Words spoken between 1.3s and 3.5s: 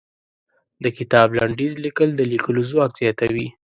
لنډيز ليکل د ليکلو ځواک زياتوي.